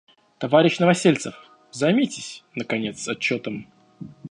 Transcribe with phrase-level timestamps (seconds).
[0.39, 1.35] Товарищ Новосельцев,
[1.71, 3.67] займитесь, наконец, отчетом.